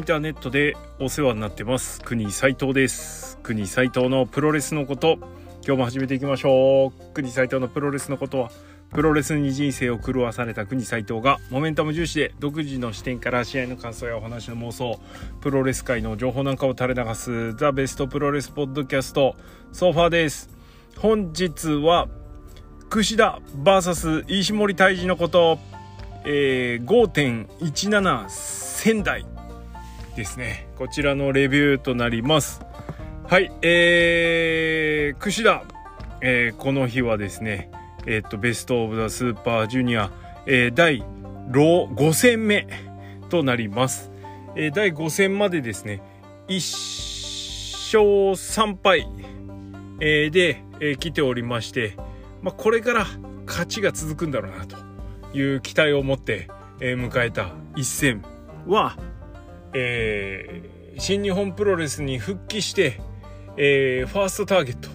[0.00, 2.00] インターネットでお世話になってます。
[2.00, 3.38] 国斉藤です。
[3.42, 5.18] 国斉藤のプロレスのこと。
[5.62, 7.12] 今日も始めていきましょう。
[7.12, 8.50] 国斉藤のプロレスのことは
[8.92, 14.98] プロレスに人生を狂わされた国斉藤がモメンタム重視で独自の視点から試合の感想やお話の妄想
[15.42, 19.36] プロレス界の情報なんかを垂れ流すザ・ベストプロレスポッドキャスト
[19.70, 20.48] ソファーです。
[20.96, 22.08] 本日は
[22.88, 25.58] 櫛田 VS 石森泰治のこと。
[26.24, 29.24] えー、5.17仙台
[30.20, 30.68] ですね。
[30.76, 32.60] こちらのレビューとなります。
[33.26, 35.64] はいえー、櫛田、
[36.20, 37.70] えー、この日はですね
[38.06, 40.10] えっ、とベストオブザスーパージュニア、
[40.44, 41.02] えー、第
[41.50, 42.66] 5戦目
[43.30, 44.10] となります、
[44.56, 46.02] えー、第5戦までですね
[46.48, 49.08] 1勝3敗、
[50.00, 51.96] えー、で、えー、来ておりまして、
[52.42, 53.06] まあ、これから
[53.46, 54.76] 勝ちが続くんだろうなと
[55.32, 58.22] いう期待を持って、えー、迎えた一戦
[58.66, 58.98] は、
[59.72, 63.00] えー、新日本プロレスに復帰して、
[63.56, 64.88] えー、ファーストターゲット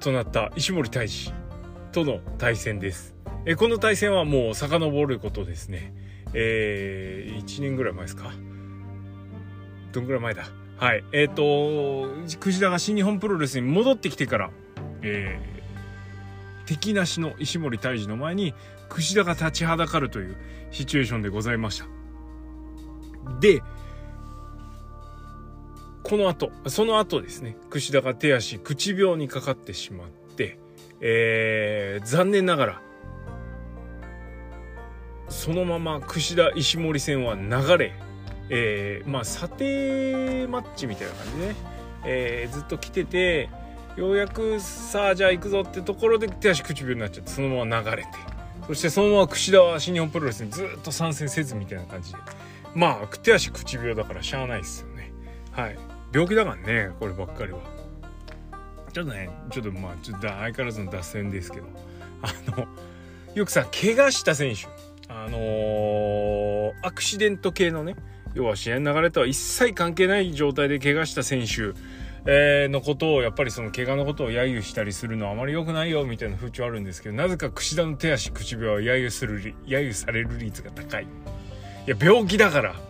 [0.00, 1.32] となった石森泰治
[1.92, 3.14] との対戦です。
[3.44, 5.94] えー、この対戦はもう遡ることですね。
[6.34, 8.32] えー、1年ぐらい前ですか？
[9.92, 10.44] どんぐらい前だ？
[10.76, 11.04] はい。
[11.12, 14.50] えっ、ー、と、藤田が新日本プロレスに戻ってきてから、
[15.02, 15.58] えー、
[16.68, 18.54] 敵なしの石森泰治の前に
[18.88, 20.36] 櫛田が立ちはだかるという
[20.70, 21.86] シチュエーションでございました
[23.40, 23.62] で
[26.08, 30.58] この後その後ですね櫛田が手足口病にかかってしまって、
[31.00, 32.82] えー、残念ながら
[35.28, 37.94] そのまま櫛田石森戦は流れ、
[38.48, 41.56] えー、まあ査定マッチみたいな感じでね、
[42.06, 43.50] えー、ずっと来てて
[43.96, 48.08] ようやくさあじゃあ行くぞってところで手足口病になっちゃってそのまま流れて
[48.66, 52.18] そしてそのまま櫛田は新日本プロレスにずっと参戦せずみたいな感じで。
[52.74, 55.10] まあ手足口病だからしゃあないですよね。
[55.52, 55.97] はい。
[56.12, 57.58] 病気だからねこればっかりは。
[58.92, 61.66] ちょっとねちょっとまあちょっと相変わらずの脱線ですけど。
[62.22, 62.66] あの
[63.34, 64.66] よくさ怪我した選手。
[65.08, 67.96] あのー、アクシデント系のね
[68.34, 71.74] 要は試合の流れとは一切関係ない状態で怪我した選手。
[72.26, 81.04] えー、のことをやっぱりその怪我のことを揶揄したりするのはあまり良くないよみたいな風潮あるんですけどなぜか櫛田の手足口病は揶揄する揶揄される率が高い。
[81.04, 81.06] い
[81.86, 82.87] や病気だから。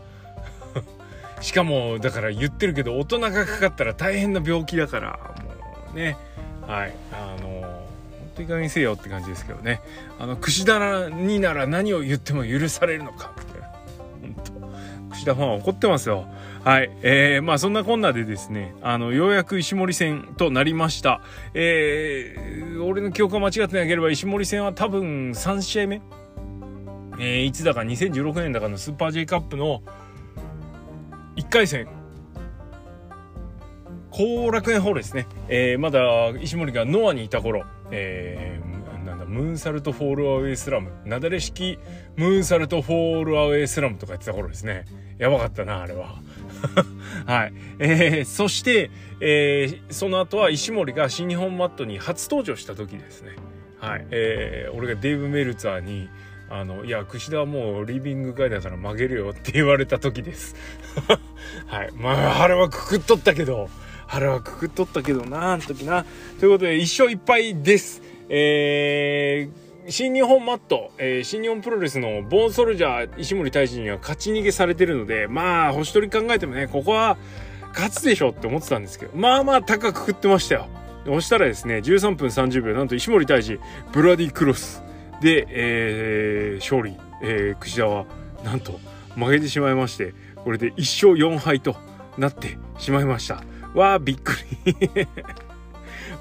[1.40, 5.52] しかもだから言ってるけど大人がかかったら大変な病気だからも
[5.92, 6.16] うね。
[6.66, 6.94] はい。
[7.12, 9.80] あの本当いい加減にせよって感じですけどね。
[10.18, 13.68] あの櫛田になら何を言っても許されるのかみたいな
[14.20, 14.34] 本
[15.10, 15.14] 当。
[15.14, 16.26] 櫛田ファンは怒ってますよ。
[16.64, 16.90] はい。
[17.02, 21.22] えー、まあそんなこんなでですね、あの、ようやく石森戦となりました。
[21.54, 26.02] えー、俺の記憶が間違ってなければ石森戦は多分3試合目。
[27.20, 29.82] えー、いつだか2016年だかのスーパー J カップの
[31.38, 31.86] 1回戦、
[34.10, 35.28] 後楽園ホールですね。
[35.48, 41.78] えー、まだ石森がノアにいた頃、えー、なんだ、ムーンサルトフォールアウェイスラム、なだれ式
[42.16, 44.84] ムーンサルトフォールアウェイスラムとかやってた頃ですね。
[45.18, 46.16] やばかったな、あれは。
[47.24, 47.52] はい。
[47.78, 53.36] えー、そして、えー、その後は石森が新日本マットに初登場した時ですね。
[53.78, 54.06] はい。
[54.10, 56.08] えー、俺がデーブ・メルツァーに、
[56.50, 60.54] あの、いや、櫛田はもうリビング外だから曲げるよって言われた時です。
[61.66, 61.90] はい。
[61.94, 63.68] まあ、腹はくくっとったけど、
[64.06, 66.06] 腹はくくっとったけどな、あの時な。
[66.40, 68.02] ということで、一勝一敗です。
[68.30, 77.16] えー、新日本マット、えー、新日本プロレスのボーンソルジャー石森大臣には勝ち逃げされてるので、まあ、星取り考えてもね、ここは
[77.74, 80.68] 勝つでしょって思ってたんですけど、まあまあ高く食ってましたよ。
[81.06, 83.58] 押したらですね、13分30秒、なんと石森大臣、
[83.92, 84.82] ブラディクロス
[85.20, 88.06] で、えー、勝利、えー、櫛田は、
[88.44, 88.78] なんと
[89.16, 91.76] 負けてしまいまして、これで1勝4敗と
[92.16, 93.42] なってしまいました。
[93.74, 94.88] わあ、びっくり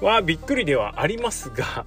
[0.00, 1.86] わあ、びっくりではありますが、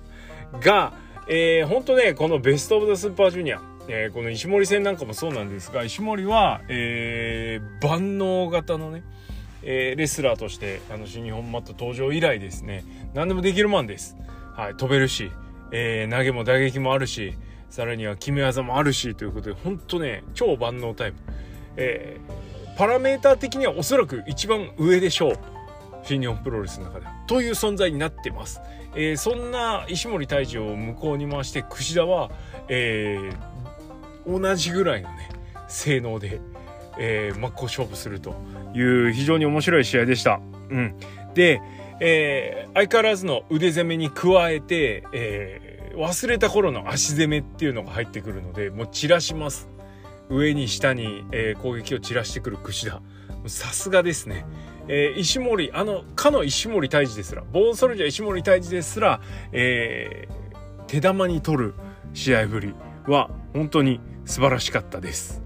[0.61, 0.93] が、
[1.27, 9.03] えー、ほんとね、このベストオブザスーパージュニア、えー、この石森戦なんかもそうなんですが、石森は、えー、万能型のね、
[9.63, 12.83] えー、レスラーとしてあの新日本マット登場以来ですね
[13.13, 14.17] 何でもできるマンです、
[14.55, 15.31] はい、飛べるし、
[15.71, 17.35] えー、投げも打撃もあるし
[17.69, 21.17] さらには決め技もあるしということで本当ね超万能タイプ、
[21.77, 25.33] えー、パラメーター的にはおそらく一番上でしょう。
[26.03, 28.59] 新日本プロレスの中でという存在になってます、
[28.95, 32.31] えー、そんな石森泰治を向こうに回して櫛田は、
[32.69, 35.29] えー、同じぐらいのね
[35.67, 36.41] 性能で、
[36.99, 38.33] えー、真っ向勝負すると
[38.73, 40.41] いう非常に面白い試合でした。
[40.69, 40.95] うん、
[41.33, 41.61] で、
[42.03, 49.69] えー、相変わらずの腕攻めに加えて、えー、忘れた頃の足攻めっていうのが入ってくるのでもう散らします。
[50.27, 53.01] 上に下に、えー、攻撃を散らしてくる櫛田。
[53.45, 54.45] さすがですね。
[54.87, 59.21] えー、石森、あの、かの石森泰治ですら、ボーンソルジャー石森泰治ですら、
[59.51, 61.73] えー、手玉に取る
[62.13, 62.73] 試合ぶり
[63.07, 65.43] は本当に素晴らしかったです。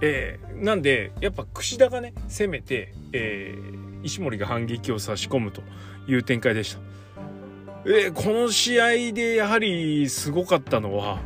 [0.00, 5.62] えー、なんで、やっぱ櫛田がね、攻めて、えー、石森が反撃を差し込むと
[6.06, 6.80] いう展開でした。
[7.84, 11.20] えー、この試合でやはりすごかったのは、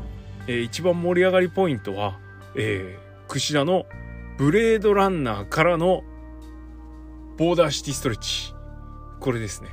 [0.47, 2.19] えー、一番盛り上がりポイントは、
[2.55, 3.87] えー、櫛田の
[4.39, 6.03] ブレードランナーからの
[7.37, 8.55] ボーダーシティストレッチ。
[9.21, 9.69] これですね。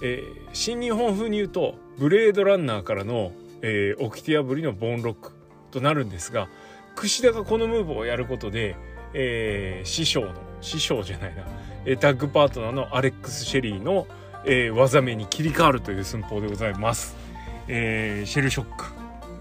[0.00, 3.32] えー、新日本風に言うと、ブレードランナーからの、
[3.62, 5.32] えー、オキティアブリのボーンロック
[5.70, 6.48] となるんですが、
[6.94, 8.76] 櫛田がこのムーブをやることで、
[9.14, 11.44] えー、師匠の、師匠じゃないな、
[11.84, 14.06] えタッグパートナーのアレックス・シェリーの、
[14.44, 17.16] えー、技名に切り替わるという寸法でございます。
[17.68, 18.86] えー、シェルショック、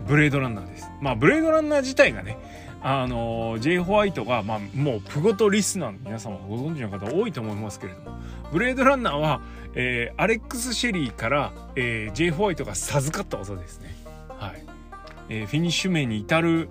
[0.07, 0.89] ブレードランナーです。
[1.01, 2.37] まあ、ブレードランナー自体がね、
[2.81, 3.79] あの J.
[3.79, 8.17] ホワイトが、まあ、もうプゴトリスナーの皆様ご存知の方多いと思いますけれども
[8.51, 9.41] ブレードランナーは、
[9.73, 12.31] えー、アレックス・シェリーから、えー、J.
[12.31, 13.95] ホワイトが授かった技ですね。
[14.29, 14.63] はい
[15.29, 16.69] えー、フィニッシュ名に至る、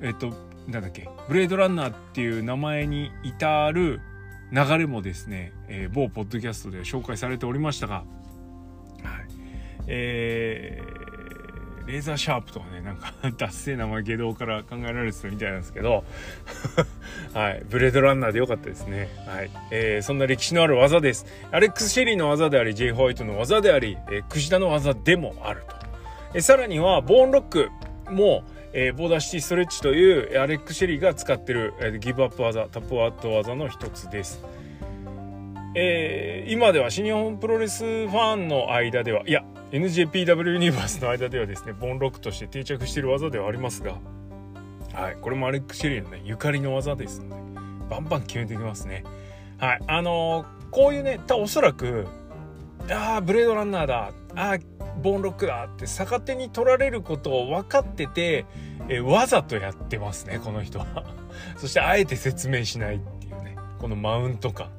[0.00, 0.32] えっ、と
[0.68, 1.08] なんだっけ？
[1.28, 4.00] ブレードランナーっていう名前に至る
[4.52, 8.04] 流れもですね、えー、某ポッドキャストで紹介されておりましたが、はい。
[9.88, 16.04] えー、レーザーシャープとかねなんか ダッセーな名道から考えられてたみたいなんですけど
[17.34, 17.62] はい。
[17.68, 19.08] ブレードランナーでよかったですね。
[19.26, 21.26] はい、えー、そんな歴史のある技です。
[21.50, 22.92] アレックス・シェリーの技であり J.
[22.92, 25.74] ホワイトの技であり、えー、ク田の技でもあると、
[26.34, 27.70] えー、さらにはボーンロック
[28.10, 34.44] もえー、ボーダーシティストレッチというアレック・シェリーが使ってる、えー、ギブアップ技タップアウト技の一つです。
[35.74, 43.98] えー、今では新日本プロレスファンの間ではいや NJPW ユニバースの間ではですねボンロックとして定着している技ではありますが、
[44.92, 47.42] はい、これもアレック・シェリーのねゆかりの技ですので
[47.88, 49.04] バンバン決めていきますね。
[49.58, 52.06] はい、あのー、こういうねおそらく
[52.90, 54.58] ああブレードランナーだああ
[55.02, 58.46] ボンロックだって逆手に取られることを分かってて、
[58.88, 60.86] えわざとやってますねこの人は
[61.56, 64.70] そしてあえて説明しないっていうねこのマウント感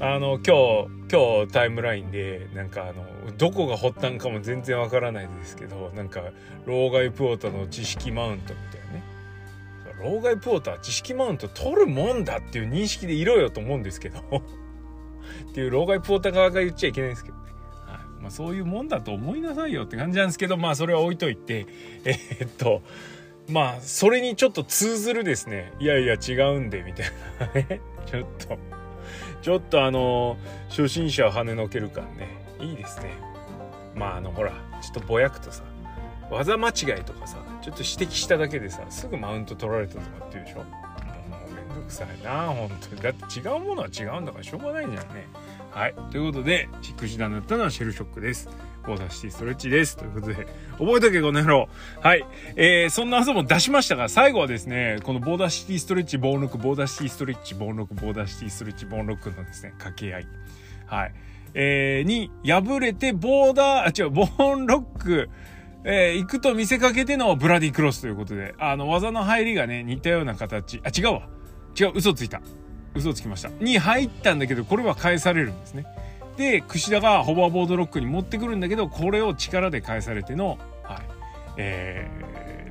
[0.00, 3.04] あの今日今日タイムラインでなんかあの
[3.36, 6.22] どこが発端かも全然わからないですけどなんか
[6.66, 9.02] 老害プオータの知識マウントみたいなね
[10.00, 14.20] 老害プオータは知識マウント取るもんだっていう認識でいろよと思うんですけど
[15.50, 17.36] っていう老害プオータ側が言っちゃいけないんですけど、
[18.20, 21.66] まあ、そういうもんだと思いなさいよって感じなんですけどまあそれは置いといて
[22.04, 22.82] えー、っと
[23.48, 25.72] まあそれにちょっと通ずるですね。
[25.78, 27.06] いやいや違うんでみたい
[27.40, 27.80] なね。
[28.04, 28.58] ちょっと。
[29.40, 30.36] ちょっとあの
[30.68, 32.28] 初心者を跳ねのける感ね。
[32.60, 33.10] いいですね。
[33.94, 35.62] まああのほらちょっとぼやくとさ
[36.30, 40.58] 技間違いとかさちょっと指摘しただけでさすぐマウント取られたとかって言うでしょ。
[40.58, 40.64] も
[41.46, 43.00] うめんどくさいな本当に。
[43.00, 45.26] だって違うものは違うんだからしょうがないじゃんね。
[45.70, 48.48] はいということでくじだったのはシェルショックです
[48.88, 49.98] ボーダーシティストレッチです。
[49.98, 50.46] ということで、
[50.78, 51.68] 覚えとけ、この野郎。
[52.00, 52.24] はい。
[52.56, 60.26] えー、そんな技も出しましたが、最後はですね、このボーダーシティストレッチ、ボーンロック、ボーダーシティストレッチ、ボーンロック、ボーダーシティストレッチ、ボーンロックのですね、掛け合い。
[60.86, 61.12] はい。
[61.52, 65.28] えー、に、敗れて、ボーダー、あ、違う、ボーンロック、
[65.84, 71.28] えー、行くと見せかけてのブラディクロスということで、あの、技の入りがね、似たような形、あ、違うわ。
[71.78, 72.40] 違う、嘘ついた。
[72.94, 73.50] 嘘つきました。
[73.60, 75.86] に入ったんだけど、これは返されるんですね。
[76.38, 81.00] で櫛田がホバーボードロックに持ってくるんだけどこれを力で返されての、はい
[81.56, 82.08] え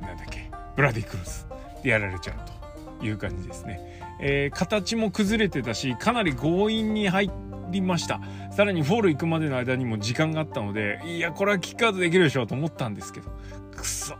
[0.00, 1.46] なんだっけブラディクロス
[1.82, 3.98] でやられちゃうという感じですね。
[4.20, 7.30] えー、形も崩れてたしかなり強引に入
[7.70, 8.20] りました
[8.50, 13.30] さらにフォール行くまでの間にも時間があったのでいやこれはキックアウトできるでしょうと思ったんですけど
[13.76, 14.16] くそ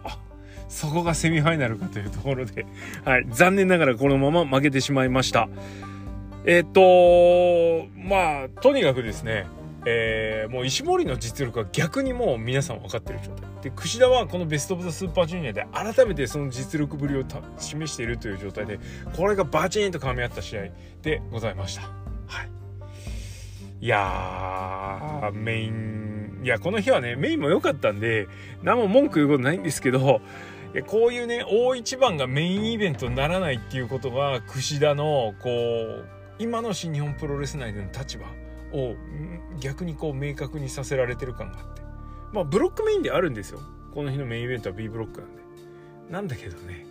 [0.69, 2.67] そこがセミファイナルかというところで、
[3.05, 5.49] はい、残念ながらこのまま負けてしまいました。
[6.45, 9.47] えっ、とまあとにかくですね
[9.91, 17.25] えー、もう石森の実力は逆にもう皆さん分かってる状態で櫛田はこのベスト・オブ・ザ・スーパージュニアで改めてその実力ぶりを
[17.59, 18.81] 示しているという状態で
[19.17, 20.63] これがバチンと噛み合った試合
[21.03, 21.83] でございました。
[21.83, 22.51] はい、
[23.81, 28.29] いやメインいやこの日はねメインも良かったんで
[28.63, 30.21] 何も文句言うことないんですけど
[30.87, 36.09] こういうね大一番がメインイベントにならないっていうことが櫛田のこう
[36.39, 38.27] 今の新日本プロレス内での立場
[38.73, 38.95] を
[39.61, 41.83] 逆にこう明確にさせられてる感があって。
[42.33, 43.61] まあブロックメインであるんですよ。
[43.95, 45.43] この日のメインイベントは B ブロックなんで。
[46.11, 46.87] なんだけどね。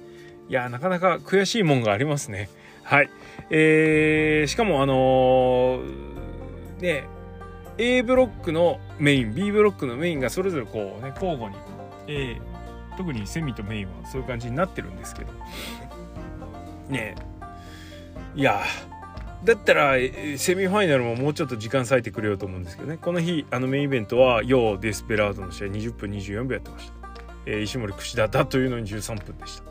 [0.50, 2.50] いやなかなか悔しいもんがありますね。
[2.84, 3.10] はい。
[3.50, 7.07] えー、しかもあのー、ね
[7.77, 11.55] A ブロックのメイン B ブロックのメインがそれぞれこうね交互に、
[12.07, 12.46] えー、
[12.97, 15.31] 特にセミとメインはそういう感じになってるんですけど。
[16.89, 17.27] ねえ。
[18.35, 18.61] いや
[19.43, 19.93] だったら
[20.37, 22.97] セミファイナルももうちょっと時間割いてくれようと思うんですけどね。
[22.97, 26.93] この日あのメインイベントは「ヨー・デスペラード」の試合20分24秒やってました、
[27.45, 29.63] えー、石森櫛田だというのに13分でした。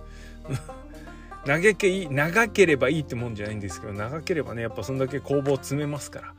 [1.47, 6.35] 長け長ければいいってもんじゃないんですけど長ければねやっぱそんだけ攻防詰めますから。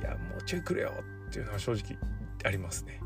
[0.00, 0.92] いやもうちょいくれよ
[1.28, 1.98] っていうのは正直
[2.44, 3.00] ありますね。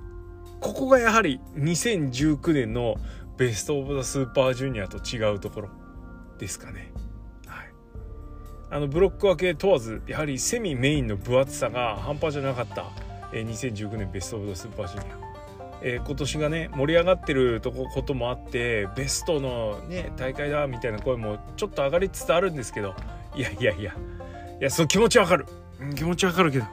[0.60, 2.96] ここがやはり2019年の
[3.36, 5.68] ベスト・オブ・ザ・スーパージュニアと違うところ
[6.38, 6.92] ですかね。
[7.46, 7.72] はい、
[8.70, 12.86] あのブロック分け問わずやはりセミメインの分厚さが半端じゃなかった、
[13.32, 15.28] えー、2019年ベスト・オブ・ザ・スーパージュニア。
[15.80, 22.94] えー、今年がね盛り上がってるとここともあってベストのね大会だみたいな声もちょっと上がりつつあるんですけど
[23.36, 23.94] いやいやいや
[24.60, 25.46] いやそう気持ちわかる
[25.94, 26.64] 気持ちわかるけど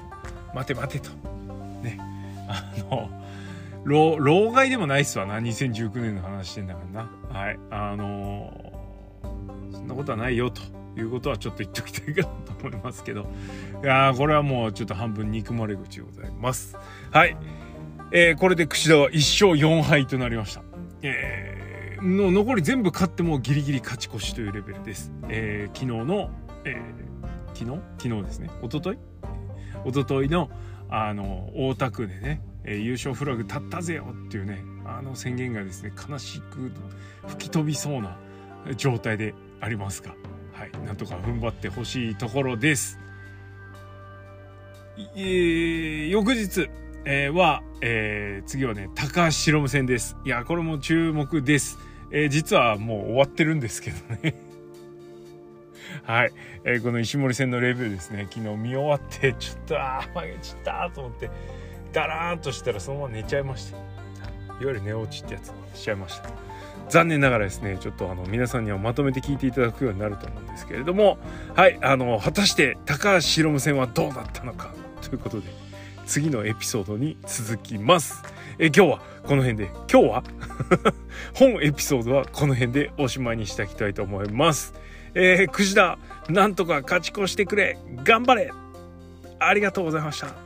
[0.56, 1.12] 待て待てと
[1.84, 2.00] ね
[2.48, 3.10] あの
[3.86, 5.38] 老老害でもないっすわな。
[5.40, 7.40] 2019年の話してんだからな。
[7.40, 7.60] はい。
[7.70, 10.62] あのー、そんなことはないよと
[10.98, 13.28] いうことはちょっと言っときたいかなと思いますけど。
[13.84, 16.78] いやこれはもうちょっと半分憎まれ口でございます。
[17.12, 17.38] はい。
[18.12, 20.64] えー、これで櫛田は1勝4敗となりました。
[21.04, 26.32] えー、の残り全部勝ってもギリギリ勝ち越しというレベルです、えー、昨日の、
[26.64, 27.82] えー、昨日？
[28.00, 28.50] 昨日ですね。
[28.64, 29.00] 一昨日？
[29.86, 30.50] 一昨日の
[30.90, 36.72] あの大田区でねえー、優勝フラグ立ったぜよっていうねあの宣言がですね悲しく
[37.28, 38.18] 吹き飛びそうな
[38.76, 40.16] 状態でありますが、
[40.54, 43.00] はい、なんとか踏ん張ってほしいところです。
[44.98, 46.70] えー、翌日、
[47.04, 50.16] えー、は、えー、次はね高橋宏夢戦です。
[50.26, 51.78] いやこれも注目です。
[52.12, 54.36] えー、実はもう終わってるんですけどね
[56.04, 56.32] はい、
[56.64, 61.30] えー、この石森戦のレビューですね昨日見終わってちょっとああ負けちったと思って
[61.96, 63.78] ダラーンとしたらそのまま寝ちゃいました。
[63.78, 63.86] いわ
[64.60, 66.30] ゆる寝落ちってやつしちゃいました。
[66.90, 71.18] 残念ながらですねちょっとあの皆さんにはまとめて聞いていただくようになると思うんですけれども
[71.56, 74.72] はいあの果たして高橋宏夢戦はどうだったのか
[75.02, 75.48] ということで
[76.06, 78.22] 次のエピソードに続きます。
[78.60, 79.72] え今日はこの辺で。
[79.92, 80.24] 今日は
[81.34, 84.74] 本エピソードはこの辺でおしまいにしていきたいと思います。
[85.16, 85.98] えー、くじだ
[86.30, 87.78] なんとか勝ち越してくれ。
[88.04, 88.52] 頑張れ。
[89.40, 90.45] ありがとうございました。